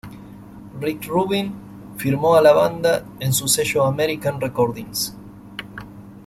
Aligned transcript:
Rick 0.79 1.05
Rubin 1.05 1.53
firmó 1.95 2.33
a 2.33 2.41
la 2.41 2.51
banda 2.53 3.05
en 3.19 3.31
su 3.33 3.47
sello 3.47 3.85
American 3.85 4.41
Recordings. 4.41 5.15